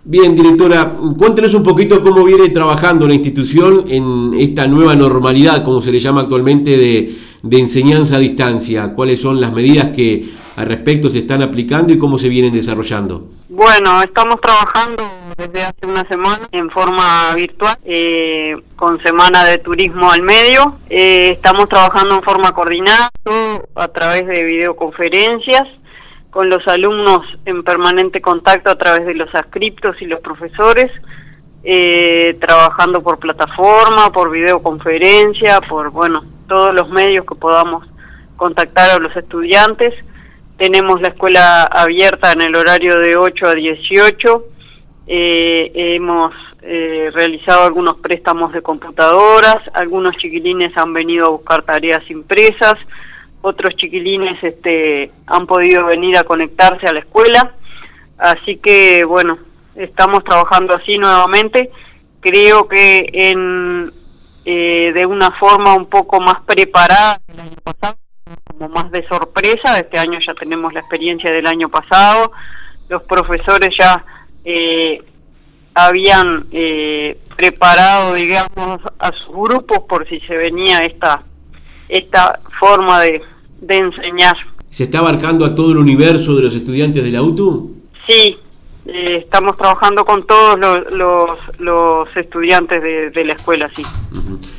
Bien, 0.04 0.34
directora, 0.34 0.96
cuéntenos 1.18 1.52
un 1.52 1.62
poquito 1.62 2.02
cómo 2.02 2.24
viene 2.24 2.48
trabajando 2.48 3.06
la 3.06 3.14
institución 3.14 3.84
en 3.88 4.32
esta 4.38 4.66
nueva 4.66 4.96
normalidad, 4.96 5.64
como 5.64 5.82
se 5.82 5.92
le 5.92 5.98
llama 5.98 6.22
actualmente, 6.22 6.78
de, 6.78 7.14
de 7.42 7.58
enseñanza 7.58 8.16
a 8.16 8.20
distancia. 8.20 8.94
¿Cuáles 8.94 9.20
son 9.20 9.40
las 9.40 9.52
medidas 9.52 9.90
que 9.94 10.28
al 10.56 10.66
respecto 10.66 11.10
se 11.10 11.18
están 11.18 11.42
aplicando 11.42 11.92
y 11.92 11.98
cómo 11.98 12.18
se 12.18 12.28
vienen 12.28 12.52
desarrollando? 12.52 13.28
Bueno, 13.48 14.02
estamos 14.02 14.40
trabajando 14.40 15.04
desde 15.36 15.62
hace 15.62 15.86
una 15.86 16.06
semana 16.08 16.48
en 16.50 16.70
forma 16.70 17.34
virtual, 17.34 17.76
eh, 17.84 18.56
con 18.74 19.00
semana 19.02 19.44
de 19.44 19.58
turismo 19.58 20.10
al 20.10 20.22
medio. 20.22 20.78
Eh, 20.88 21.32
estamos 21.32 21.68
trabajando 21.68 22.16
en 22.16 22.22
forma 22.22 22.52
coordinada 22.52 23.10
a 23.74 23.88
través 23.88 24.26
de 24.26 24.44
videoconferencias 24.44 25.62
con 26.30 26.48
los 26.50 26.66
alumnos 26.68 27.20
en 27.44 27.62
permanente 27.62 28.20
contacto 28.20 28.70
a 28.70 28.76
través 28.76 29.06
de 29.06 29.14
los 29.14 29.34
ascriptos 29.34 29.96
y 30.00 30.06
los 30.06 30.20
profesores, 30.20 30.90
eh, 31.64 32.36
trabajando 32.40 33.02
por 33.02 33.18
plataforma, 33.18 34.10
por 34.12 34.30
videoconferencia, 34.30 35.60
por 35.68 35.90
bueno 35.90 36.24
todos 36.46 36.74
los 36.74 36.88
medios 36.90 37.26
que 37.26 37.34
podamos 37.34 37.86
contactar 38.36 38.90
a 38.90 38.98
los 38.98 39.14
estudiantes. 39.16 39.94
Tenemos 40.58 41.00
la 41.00 41.08
escuela 41.08 41.64
abierta 41.64 42.32
en 42.32 42.42
el 42.42 42.56
horario 42.56 42.98
de 42.98 43.16
8 43.16 43.46
a 43.46 43.54
18 43.54 44.44
eh, 45.08 45.70
hemos 45.74 46.34
eh, 46.62 47.10
realizado 47.14 47.64
algunos 47.64 47.98
préstamos 47.98 48.52
de 48.52 48.60
computadoras, 48.60 49.58
algunos 49.72 50.16
chiquilines 50.16 50.76
han 50.76 50.92
venido 50.92 51.26
a 51.26 51.30
buscar 51.30 51.62
tareas 51.62 52.02
impresas, 52.10 52.74
otros 53.40 53.76
chiquilines 53.76 54.42
este, 54.42 55.12
han 55.26 55.46
podido 55.46 55.86
venir 55.86 56.18
a 56.18 56.24
conectarse 56.24 56.86
a 56.88 56.92
la 56.92 57.00
escuela, 57.00 57.54
así 58.18 58.56
que 58.56 59.04
bueno, 59.04 59.38
estamos 59.76 60.24
trabajando 60.24 60.74
así 60.74 60.98
nuevamente. 60.98 61.70
Creo 62.20 62.66
que 62.66 63.08
en 63.12 63.92
eh, 64.44 64.90
de 64.92 65.06
una 65.06 65.30
forma 65.38 65.74
un 65.74 65.86
poco 65.86 66.20
más 66.20 66.42
preparada 66.44 67.20
el 67.28 67.38
año 67.38 67.56
como 68.44 68.68
más 68.68 68.90
de 68.90 69.06
sorpresa. 69.08 69.78
Este 69.78 69.98
año 69.98 70.18
ya 70.24 70.34
tenemos 70.34 70.72
la 70.72 70.80
experiencia 70.80 71.32
del 71.32 71.46
año 71.46 71.68
pasado. 71.68 72.32
Los 72.88 73.02
profesores 73.02 73.70
ya 73.78 74.04
eh, 74.44 75.02
habían 75.74 76.46
eh, 76.52 77.18
preparado, 77.36 78.14
digamos, 78.14 78.80
a 78.98 79.10
sus 79.12 79.34
grupos 79.34 79.80
por 79.88 80.08
si 80.08 80.20
se 80.20 80.36
venía 80.36 80.80
esta, 80.80 81.22
esta 81.88 82.40
forma 82.58 83.00
de, 83.00 83.20
de 83.60 83.76
enseñar. 83.76 84.36
¿Se 84.70 84.84
está 84.84 84.98
abarcando 84.98 85.44
a 85.44 85.54
todo 85.54 85.72
el 85.72 85.78
universo 85.78 86.34
de 86.34 86.42
los 86.42 86.54
estudiantes 86.54 87.02
de 87.04 87.10
la 87.10 87.22
UTU? 87.22 87.76
Sí, 88.08 88.38
eh, 88.86 89.16
estamos 89.24 89.56
trabajando 89.56 90.04
con 90.04 90.26
todos 90.26 90.58
los, 90.60 91.28
los, 91.58 92.16
estudiantes 92.16 92.80
de, 92.82 93.24
la 93.24 93.34
escuela, 93.34 93.68
sí. 93.74 93.82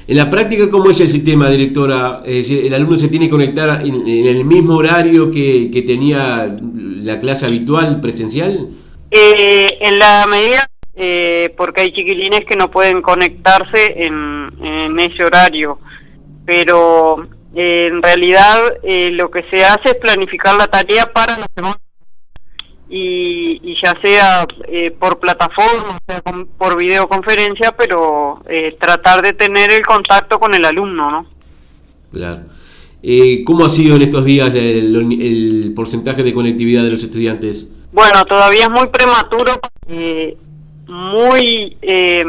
En 0.07 0.15
la 0.15 0.29
práctica, 0.29 0.69
¿cómo 0.69 0.89
es 0.89 0.99
el 1.01 1.09
sistema, 1.09 1.49
directora? 1.49 2.21
Es 2.25 2.47
decir, 2.47 2.65
¿el 2.65 2.73
alumno 2.73 2.97
se 2.97 3.09
tiene 3.09 3.25
que 3.25 3.31
conectar 3.31 3.81
en, 3.81 4.07
el 4.07 4.45
mismo 4.45 4.75
horario 4.75 5.29
que, 5.29 5.83
tenía 5.85 6.57
la 7.03 7.19
clase 7.19 7.45
habitual 7.45 7.99
presencial? 7.99 8.69
Eh, 9.11 9.67
en 9.81 9.99
la 9.99 10.25
medida, 10.29 10.65
eh, 10.95 11.53
porque 11.57 11.81
hay 11.81 11.91
chiquilines 11.91 12.41
que 12.49 12.55
no 12.55 12.71
pueden 12.71 13.01
conectarse 13.01 13.93
en, 13.97 14.49
en 14.63 14.99
ese 14.99 15.23
horario, 15.23 15.79
pero 16.45 17.27
eh, 17.59 17.87
en 17.87 18.03
realidad 18.03 18.59
eh, 18.83 19.09
lo 19.11 19.31
que 19.31 19.43
se 19.49 19.65
hace 19.65 19.89
es 19.89 19.95
planificar 19.95 20.55
la 20.55 20.67
tarea 20.67 21.05
para 21.11 21.37
la 21.37 21.47
semana 21.55 21.75
y, 22.89 23.59
y 23.63 23.75
ya 23.83 23.93
sea 24.01 24.45
eh, 24.67 24.91
por 24.91 25.19
plataforma, 25.19 25.97
por 26.57 26.77
videoconferencia, 26.77 27.75
pero 27.77 28.41
eh, 28.49 28.77
tratar 28.79 29.21
de 29.21 29.33
tener 29.33 29.71
el 29.71 29.85
contacto 29.85 30.39
con 30.39 30.53
el 30.53 30.65
alumno, 30.65 31.11
¿no? 31.11 31.25
Claro. 32.11 32.43
Eh, 33.03 33.43
¿Cómo 33.45 33.65
ha 33.65 33.69
sido 33.69 33.95
en 33.95 34.01
estos 34.01 34.25
días 34.25 34.53
el, 34.55 34.95
el 35.21 35.73
porcentaje 35.75 36.23
de 36.23 36.33
conectividad 36.33 36.83
de 36.83 36.91
los 36.91 37.03
estudiantes? 37.03 37.69
Bueno, 37.91 38.25
todavía 38.25 38.63
es 38.63 38.69
muy 38.69 38.87
prematuro, 38.87 39.53
eh, 39.87 40.37
muy 40.87 41.77
eh, 41.81 42.23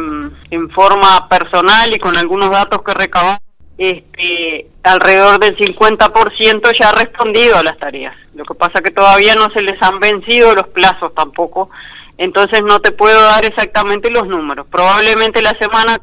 en 0.50 0.70
forma 0.70 1.28
personal 1.28 1.92
y 1.94 1.98
con 1.98 2.16
algunos 2.16 2.50
datos 2.50 2.80
que 2.82 2.94
recabamos, 2.94 3.38
este, 3.78 4.66
alrededor 4.82 5.38
del 5.38 5.56
50% 5.56 6.72
ya 6.78 6.90
ha 6.90 6.92
respondido 6.92 7.56
a 7.56 7.62
las 7.62 7.78
tareas. 7.78 8.14
Lo 8.34 8.44
que 8.44 8.54
pasa 8.54 8.80
que 8.80 8.90
todavía 8.90 9.34
no 9.34 9.46
se 9.54 9.62
les 9.62 9.80
han 9.80 10.00
vencido 10.00 10.54
los 10.54 10.68
plazos 10.68 11.14
tampoco, 11.14 11.70
entonces 12.18 12.60
no 12.64 12.80
te 12.80 12.90
puedo 12.90 13.20
dar 13.22 13.44
exactamente 13.44 14.10
los 14.10 14.26
números. 14.26 14.66
Probablemente 14.70 15.40
la 15.40 15.56
semana 15.60 15.98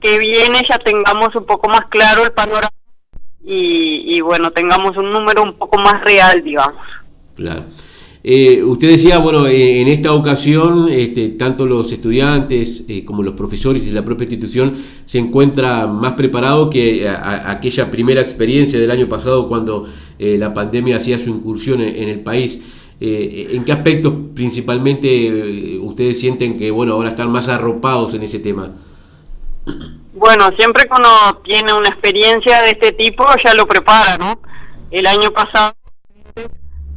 que 0.00 0.18
viene 0.18 0.60
ya 0.68 0.78
tengamos 0.78 1.34
un 1.36 1.46
poco 1.46 1.68
más 1.68 1.86
claro 1.88 2.24
el 2.24 2.32
panorama 2.32 2.68
y, 3.44 4.16
y 4.16 4.20
bueno, 4.20 4.50
tengamos 4.50 4.96
un 4.96 5.12
número 5.12 5.42
un 5.42 5.56
poco 5.56 5.78
más 5.78 6.02
real, 6.04 6.42
digamos. 6.42 6.84
Claro. 7.36 7.64
Eh, 8.22 8.62
usted 8.62 8.90
decía, 8.90 9.18
bueno, 9.18 9.46
eh, 9.46 9.80
en 9.80 9.88
esta 9.88 10.12
ocasión, 10.12 10.90
este, 10.90 11.30
tanto 11.30 11.64
los 11.64 11.90
estudiantes 11.90 12.84
eh, 12.86 13.02
como 13.04 13.22
los 13.22 13.34
profesores 13.34 13.86
y 13.86 13.90
la 13.92 14.04
propia 14.04 14.24
institución 14.24 14.74
se 15.06 15.18
encuentran 15.18 15.94
más 15.94 16.12
preparados 16.12 16.68
que 16.70 17.08
aquella 17.08 17.90
primera 17.90 18.20
experiencia 18.20 18.78
del 18.78 18.90
año 18.90 19.08
pasado 19.08 19.48
cuando 19.48 19.86
eh, 20.18 20.36
la 20.36 20.52
pandemia 20.52 20.96
hacía 20.96 21.18
su 21.18 21.30
incursión 21.30 21.80
en, 21.80 21.96
en 21.96 22.08
el 22.08 22.20
país. 22.20 22.62
¿En 23.02 23.64
qué 23.64 23.72
aspectos 23.72 24.12
principalmente 24.34 25.78
ustedes 25.80 26.20
sienten 26.20 26.58
que, 26.58 26.70
bueno, 26.70 26.92
ahora 26.92 27.08
están 27.08 27.32
más 27.32 27.48
arropados 27.48 28.12
en 28.12 28.24
ese 28.24 28.40
tema? 28.40 28.72
Bueno, 30.12 30.50
siempre 30.58 30.84
uno 30.94 31.40
tiene 31.42 31.72
una 31.72 31.88
experiencia 31.88 32.60
de 32.60 32.72
este 32.72 32.92
tipo 32.92 33.24
ya 33.42 33.54
lo 33.54 33.66
prepara, 33.66 34.18
¿no? 34.18 34.38
El 34.90 35.06
año 35.06 35.30
pasado 35.30 35.72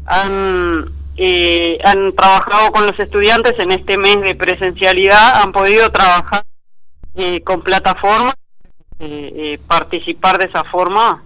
han 0.06 1.03
eh, 1.16 1.78
han 1.84 2.16
trabajado 2.16 2.72
con 2.72 2.88
los 2.88 2.98
estudiantes 2.98 3.54
en 3.60 3.72
este 3.72 3.98
mes 4.00 4.18
de 4.22 4.36
presencialidad, 4.36 5.44
han 5.44 5.52
podido 5.52 5.88
trabajar 5.90 6.42
eh, 7.16 7.42
con 7.42 7.62
plataformas, 7.62 8.34
eh, 9.00 9.60
participar 9.68 10.40
de 10.40 10.46
esa 10.46 10.64
forma 10.72 11.24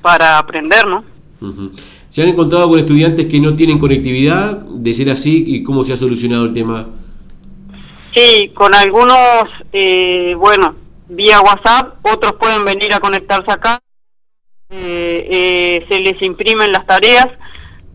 para 0.00 0.38
aprender, 0.38 0.86
¿no? 0.86 1.04
¿Se 2.08 2.22
han 2.22 2.28
encontrado 2.28 2.68
con 2.68 2.78
estudiantes 2.78 3.26
que 3.26 3.40
no 3.40 3.56
tienen 3.56 3.78
conectividad? 3.78 4.58
De 4.58 4.94
ser 4.94 5.10
así, 5.10 5.44
¿y 5.46 5.64
cómo 5.64 5.82
se 5.82 5.92
ha 5.92 5.96
solucionado 5.96 6.44
el 6.44 6.52
tema? 6.52 6.86
Sí, 8.14 8.50
con 8.54 8.74
algunos, 8.74 9.44
bueno, 10.36 10.76
vía 11.08 11.40
WhatsApp, 11.40 11.96
otros 12.02 12.34
pueden 12.34 12.64
venir 12.64 12.92
a 12.94 13.00
conectarse 13.00 13.50
acá, 13.50 13.80
se 14.68 16.00
les 16.00 16.22
imprimen 16.22 16.72
las 16.72 16.86
tareas, 16.86 17.28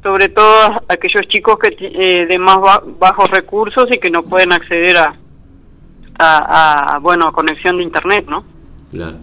sobre 0.06 0.30
todo 0.30 0.84
aquellos 0.88 1.28
chicos 1.30 1.58
que 1.58 1.76
eh, 1.80 2.28
de 2.28 2.38
más 2.38 2.58
bajos 3.00 3.28
recursos 3.32 3.86
y 3.92 3.98
que 3.98 4.12
no 4.12 4.22
pueden 4.22 4.54
acceder 4.54 4.96
a, 5.00 5.18
a, 6.20 7.00
bueno 7.00 7.28
a 7.28 7.32
conexión 7.32 7.78
de 7.78 7.84
internet, 7.84 8.24
¿no? 8.30 8.46
Claro. 8.92 9.18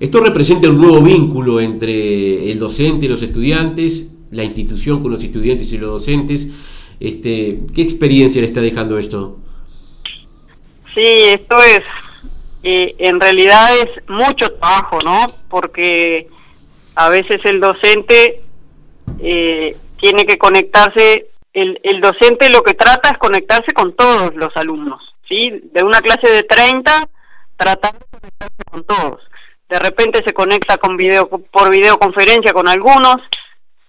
Esto 0.00 0.24
representa 0.24 0.70
un 0.70 0.78
nuevo 0.78 1.02
vínculo 1.02 1.60
entre 1.60 2.50
el 2.50 2.58
docente 2.58 3.04
y 3.04 3.08
los 3.10 3.20
estudiantes, 3.20 4.14
la 4.30 4.42
institución 4.42 5.02
con 5.02 5.12
los 5.12 5.22
estudiantes 5.22 5.70
y 5.70 5.76
los 5.76 5.90
docentes. 5.90 6.48
Este, 6.98 7.60
¿Qué 7.74 7.82
experiencia 7.82 8.40
le 8.40 8.46
está 8.46 8.62
dejando 8.62 8.98
esto? 8.98 9.36
Sí, 10.94 11.24
esto 11.28 11.58
es, 11.62 11.80
eh, 12.62 12.94
en 13.00 13.20
realidad 13.20 13.68
es 13.76 14.08
mucho 14.08 14.46
trabajo, 14.58 14.98
¿no? 15.04 15.26
Porque 15.50 16.26
a 16.94 17.10
veces 17.10 17.38
el 17.44 17.60
docente 17.60 18.40
eh, 19.18 19.76
tiene 20.02 20.26
que 20.26 20.36
conectarse, 20.36 21.28
el, 21.52 21.78
el 21.84 22.00
docente 22.00 22.50
lo 22.50 22.62
que 22.62 22.74
trata 22.74 23.10
es 23.10 23.18
conectarse 23.18 23.72
con 23.72 23.94
todos 23.94 24.34
los 24.34 24.50
alumnos, 24.56 25.00
¿sí? 25.28 25.62
De 25.72 25.84
una 25.84 26.00
clase 26.00 26.28
de 26.28 26.42
30, 26.42 26.90
tratar 27.56 27.92
de 27.92 28.06
conectarse 28.10 28.64
con 28.68 28.84
todos. 28.84 29.20
De 29.68 29.78
repente 29.78 30.20
se 30.26 30.34
conecta 30.34 30.76
con 30.78 30.96
video, 30.96 31.28
por 31.28 31.70
videoconferencia 31.70 32.52
con 32.52 32.68
algunos, 32.68 33.16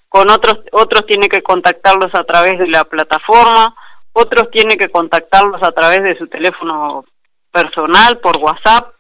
con 0.08 0.30
otros, 0.30 0.60
otros 0.72 1.08
tiene 1.08 1.28
que 1.28 1.42
contactarlos 1.42 2.14
a 2.14 2.24
través 2.24 2.60
de 2.60 2.68
la 2.68 2.84
plataforma, 2.84 3.76
otros 4.14 4.52
tiene 4.52 4.76
que 4.76 4.90
contactarlos 4.90 5.64
a 5.64 5.72
través 5.72 6.04
de 6.04 6.16
su 6.20 6.28
teléfono 6.28 7.06
personal, 7.52 8.20
por 8.20 8.38
WhatsApp, 8.38 8.94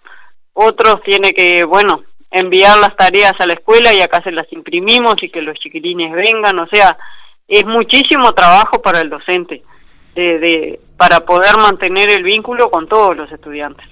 otros 0.53 1.03
tiene 1.03 1.32
que, 1.34 1.63
bueno, 1.63 2.05
enviar 2.34 2.78
las 2.80 2.96
tareas 2.98 3.34
a 3.40 3.46
la 3.46 3.54
escuela 3.54 3.94
y 3.94 4.02
acá 4.02 4.22
se 4.24 4.32
las 4.32 4.52
imprimimos 4.52 5.16
y 5.22 5.30
que 5.30 5.42
los 5.42 5.58
chiquilines 5.60 6.12
vengan, 6.12 6.58
o 6.60 6.68
sea, 6.68 6.98
es 7.48 7.63
muchísimo 7.66 8.32
trabajo 8.34 8.82
para 8.82 9.02
el 9.02 9.10
docente 9.10 9.63
de, 10.16 10.40
de 10.40 10.80
para 10.98 11.20
poder 11.22 11.56
mantener 11.58 12.12
el 12.12 12.24
vínculo 12.24 12.70
con 12.72 12.88
todos 12.88 13.16
los 13.16 13.32
estudiantes. 13.32 13.86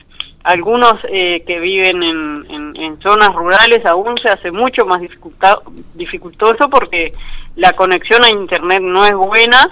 Algunos 0.44 0.96
eh, 1.10 1.44
que 1.46 1.60
viven 1.60 2.02
en, 2.02 2.76
en, 2.76 3.00
zonas 3.00 3.30
rurales 3.30 3.86
aún 3.86 4.18
se 4.18 4.32
hace 4.32 4.52
mucho 4.52 4.88
más 4.88 5.00
dificultoso 5.94 6.68
porque 6.68 7.14
la 7.56 7.74
conexión 7.74 8.22
a 8.24 8.30
internet 8.30 8.80
no 8.82 9.06
es 9.06 9.14
buena 9.14 9.70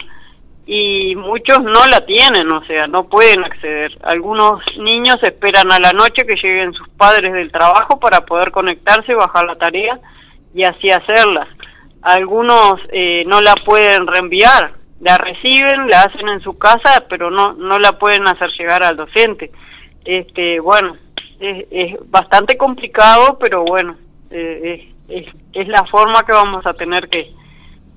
y 0.71 1.15
muchos 1.15 1.63
no 1.63 1.83
la 1.91 2.05
tienen, 2.05 2.53
o 2.53 2.63
sea, 2.65 2.85
no 2.85 3.09
pueden 3.09 3.43
acceder. 3.43 3.91
Algunos 4.03 4.61
niños 4.77 5.15
esperan 5.23 5.71
a 5.71 5.79
la 5.79 5.93
noche 5.93 6.27
que 6.27 6.35
lleguen 6.35 6.73
sus 6.73 6.87
padres 6.89 7.33
del 7.33 7.51
trabajo 7.51 7.99
para 7.99 8.23
poder 8.23 8.51
conectarse, 8.51 9.15
bajar 9.15 9.47
la 9.47 9.55
tarea 9.55 9.99
y 10.53 10.61
así 10.63 10.89
hacerlas. 10.89 11.47
Algunos 12.03 12.75
eh, 12.91 13.23
no 13.25 13.41
la 13.41 13.55
pueden 13.65 14.05
reenviar, 14.05 14.73
la 15.01 15.17
reciben, 15.17 15.89
la 15.89 16.03
hacen 16.03 16.29
en 16.29 16.41
su 16.41 16.55
casa, 16.59 17.03
pero 17.09 17.31
no 17.31 17.53
no 17.53 17.79
la 17.79 17.93
pueden 17.93 18.27
hacer 18.27 18.51
llegar 18.51 18.83
al 18.83 18.95
docente. 18.95 19.49
Este, 20.05 20.59
bueno, 20.59 20.97
es, 21.39 21.65
es 21.71 21.95
bastante 22.11 22.57
complicado, 22.57 23.39
pero 23.39 23.63
bueno, 23.63 23.97
eh, 24.29 24.93
es, 25.09 25.25
es, 25.25 25.35
es 25.51 25.67
la 25.67 25.83
forma 25.89 26.21
que 26.27 26.33
vamos 26.33 26.63
a 26.67 26.73
tener 26.73 27.09
que 27.09 27.33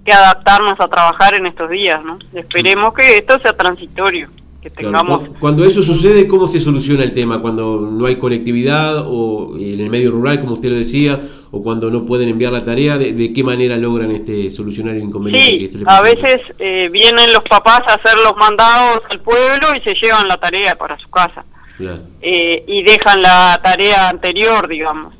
que 0.05 0.12
adaptarnos 0.12 0.75
a 0.81 0.88
trabajar 0.88 1.35
en 1.35 1.47
estos 1.47 1.71
días, 1.71 2.03
¿no? 2.05 2.19
Esperemos 2.35 2.93
que 2.95 3.19
esto 3.19 3.38
sea 3.41 3.53
transitorio, 3.53 4.29
que 4.61 4.69
tengamos... 4.71 5.29
Cuando 5.38 5.65
eso 5.65 5.83
sucede, 5.83 6.27
¿cómo 6.27 6.49
se 6.49 6.61
soluciona 6.61 7.05
el 7.05 7.12
tema? 7.12 7.41
Cuando 7.41 7.81
no 7.81 8.07
hay 8.07 8.17
conectividad 8.17 9.05
o 9.07 9.57
en 9.57 9.81
el 9.81 9.91
medio 9.91 10.11
rural, 10.11 10.41
como 10.41 10.55
usted 10.55 10.71
lo 10.71 10.77
decía, 10.77 11.21
o 11.53 11.62
cuando 11.62 11.91
no 11.91 12.05
pueden 12.05 12.29
enviar 12.29 12.53
la 12.53 12.65
tarea, 12.65 12.99
¿de, 12.99 13.33
qué 13.33 13.45
manera 13.45 13.77
logran 13.77 14.11
este 14.11 14.51
solucionar 14.51 14.97
el 14.97 15.05
inconveniente? 15.05 15.79
Sí, 15.79 15.85
a 15.87 16.01
veces 16.01 16.37
eh, 16.59 16.88
vienen 16.91 17.33
los 17.33 17.43
papás 17.49 17.83
a 17.87 17.95
hacer 17.95 18.19
los 18.25 18.37
mandados 18.37 19.03
al 19.11 19.21
pueblo 19.21 19.69
y 19.77 19.88
se 19.88 19.95
llevan 19.95 20.27
la 20.29 20.37
tarea 20.37 20.75
para 20.77 20.99
su 20.99 21.09
casa. 21.11 21.45
Eh, 22.21 22.65
y 22.69 22.85
dejan 22.85 23.21
la 23.23 23.61
tarea 23.61 24.09
anterior, 24.09 24.69
digamos 24.69 25.15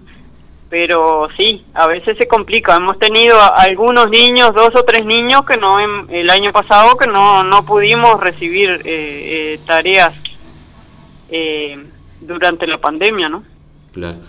pero 0.73 1.29
sí, 1.39 1.67
a 1.75 1.87
veces 1.87 2.17
se 2.17 2.27
complica. 2.27 2.75
Hemos 2.77 2.99
tenido 2.99 3.37
algunos 3.55 4.09
niños, 4.09 4.55
dos 4.55 4.71
o 4.75 4.83
tres 4.85 5.05
niños 5.05 5.43
que 5.47 5.59
no 5.59 5.77
el 6.09 6.31
año 6.31 6.51
pasado 6.51 6.97
que 6.97 7.11
no 7.11 7.45
no 7.45 7.63
pudimos 7.67 8.19
recibir 8.19 8.71
eh, 8.71 8.81
eh, 8.87 9.61
tareas 9.67 10.15
eh, 11.29 11.77
durante 12.23 12.67
la 12.67 12.79
pandemia, 12.79 13.29
¿no? 13.29 13.45
Claro. 13.93 14.21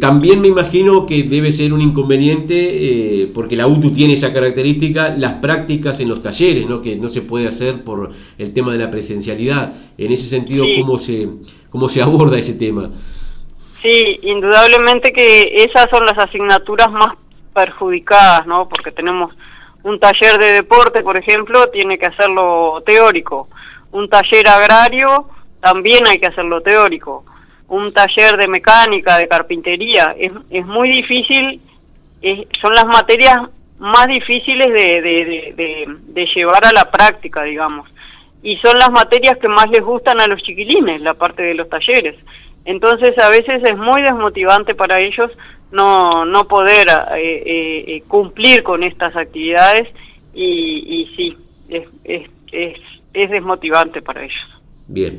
también 0.00 0.40
me 0.40 0.48
imagino 0.48 1.04
que 1.04 1.24
debe 1.24 1.52
ser 1.52 1.74
un 1.74 1.82
inconveniente, 1.82 3.30
porque 3.34 3.54
la 3.54 3.66
UTU 3.66 3.90
tiene 3.90 4.14
esa 4.14 4.32
característica, 4.32 5.14
las 5.14 5.34
prácticas 5.34 6.00
en 6.00 6.08
los 6.08 6.22
talleres, 6.22 6.66
¿no? 6.66 6.80
que 6.80 6.96
no 6.96 7.10
se 7.10 7.20
puede 7.20 7.46
hacer 7.46 7.84
por 7.84 8.10
el 8.38 8.54
tema 8.54 8.72
de 8.72 8.78
la 8.78 8.90
presencialidad. 8.90 9.74
En 9.98 10.10
ese 10.10 10.24
sentido, 10.24 10.64
¿cómo, 10.80 10.98
se, 10.98 11.28
¿cómo 11.68 11.90
se 11.90 12.00
aborda 12.00 12.38
ese 12.38 12.54
tema? 12.54 12.90
Sí, 13.84 14.18
indudablemente 14.22 15.12
que 15.12 15.56
esas 15.56 15.90
son 15.90 16.06
las 16.06 16.16
asignaturas 16.16 16.90
más 16.90 17.18
perjudicadas, 17.52 18.46
¿no? 18.46 18.66
Porque 18.66 18.92
tenemos 18.92 19.34
un 19.82 20.00
taller 20.00 20.38
de 20.38 20.52
deporte, 20.52 21.02
por 21.02 21.18
ejemplo, 21.18 21.66
tiene 21.66 21.98
que 21.98 22.06
hacerlo 22.06 22.82
teórico. 22.86 23.48
Un 23.92 24.08
taller 24.08 24.48
agrario 24.48 25.28
también 25.60 26.00
hay 26.08 26.16
que 26.16 26.28
hacerlo 26.28 26.62
teórico. 26.62 27.26
Un 27.68 27.92
taller 27.92 28.38
de 28.38 28.48
mecánica, 28.48 29.18
de 29.18 29.28
carpintería, 29.28 30.14
es, 30.18 30.32
es 30.48 30.64
muy 30.64 30.88
difícil, 30.90 31.60
son 32.62 32.74
las 32.74 32.86
materias 32.86 33.36
más 33.80 34.06
difíciles 34.06 34.66
de 34.66 36.26
llevar 36.34 36.64
a 36.64 36.72
la 36.72 36.90
práctica, 36.90 37.42
digamos. 37.42 37.86
Y 38.42 38.56
son 38.64 38.78
las 38.78 38.90
materias 38.90 39.36
que 39.38 39.48
más 39.48 39.66
les 39.68 39.82
gustan 39.82 40.22
a 40.22 40.26
los 40.26 40.42
chiquilines, 40.42 41.02
la 41.02 41.12
parte 41.12 41.42
de 41.42 41.54
los 41.54 41.68
talleres. 41.68 42.16
Entonces 42.64 43.10
a 43.18 43.28
veces 43.28 43.62
es 43.62 43.76
muy 43.76 44.02
desmotivante 44.02 44.74
para 44.74 45.00
ellos 45.00 45.30
no, 45.74 46.24
no 46.24 46.44
poder 46.44 46.86
eh, 46.88 47.42
eh, 47.44 47.84
eh, 47.88 48.02
cumplir 48.06 48.62
con 48.62 48.82
estas 48.82 49.14
actividades 49.16 49.88
y, 50.32 50.44
y 50.86 51.16
sí, 51.16 51.36
es, 51.68 51.88
es, 52.04 52.30
es, 52.52 52.78
es 53.12 53.30
desmotivante 53.30 54.00
para 54.00 54.22
ellos. 54.22 54.34
Bien. 54.86 55.18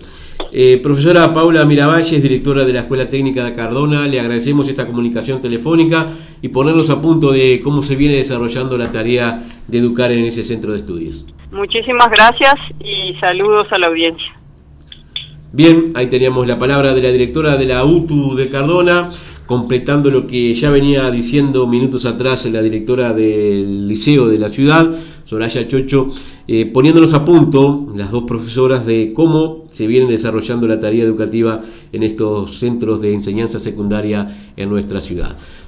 profesora 0.83 1.33
Paula 1.33 1.65
Miravalles, 1.65 2.21
directora 2.21 2.65
de 2.65 2.73
la 2.73 2.81
Escuela 2.81 3.09
Técnica 3.09 3.43
de 3.45 3.55
Cardona, 3.55 4.07
le 4.07 4.19
agradecemos 4.19 4.69
esta 4.69 4.85
comunicación 4.85 5.41
telefónica 5.41 6.07
y 6.41 6.49
ponernos 6.49 6.89
a 6.89 7.01
punto 7.01 7.31
de 7.31 7.61
cómo 7.63 7.81
se 7.81 7.95
viene 7.95 8.15
desarrollando 8.15 8.77
la 8.77 8.91
tarea 8.91 9.41
de 9.67 9.77
educar 9.77 10.11
en 10.11 10.23
ese 10.25 10.43
centro 10.43 10.71
de 10.71 10.77
estudios. 10.77 11.25
Muchísimas 11.51 12.09
gracias 12.09 12.53
y 12.79 13.15
saludos 13.19 13.67
a 13.71 13.79
la 13.79 13.87
audiencia. 13.87 14.35
Bien, 15.55 15.93
ahí 15.95 16.07
teníamos 16.07 16.45
la 16.45 16.59
palabra 16.59 16.93
de 16.93 17.01
la 17.01 17.13
directora 17.13 17.55
de 17.55 17.65
la 17.65 17.85
UTU 17.85 18.35
de 18.35 18.49
Cardona, 18.49 19.09
completando 19.45 20.11
lo 20.11 20.27
que 20.27 20.53
ya 20.53 20.69
venía 20.69 21.09
diciendo 21.11 21.65
minutos 21.65 22.05
atrás 22.05 22.45
la 22.47 22.61
directora 22.61 23.13
del 23.13 23.87
liceo 23.87 24.27
de 24.27 24.37
la 24.37 24.49
ciudad, 24.49 24.93
Soraya 25.23 25.65
Chocho, 25.65 26.09
eh, 26.49 26.65
poniéndonos 26.65 27.13
a 27.13 27.23
punto 27.23 27.87
las 27.95 28.11
dos 28.11 28.25
profesoras 28.25 28.85
de 28.85 29.13
cómo 29.15 29.63
se 29.71 29.87
viene 29.87 30.11
desarrollando 30.11 30.67
la 30.67 30.77
tarea 30.77 31.05
educativa 31.05 31.61
en 31.93 32.03
estos 32.03 32.59
centros 32.59 32.99
de 32.99 33.13
enseñanza 33.13 33.57
secundaria 33.57 34.51
en 34.57 34.69
nuestra 34.69 34.99
ciudad. 34.99 35.37